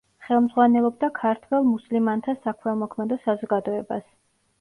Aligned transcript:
ხელმძღვანელობდა 0.27 1.09
ქართველ 1.19 1.67
მუსლიმანთა 1.67 2.35
საქველმოქმედო 2.47 3.19
საზოგადოებას. 3.27 4.09